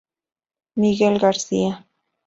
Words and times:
Miguel 0.73 1.19
García 1.21 1.85